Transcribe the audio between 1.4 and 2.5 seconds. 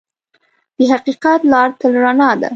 لار تل رڼا ده.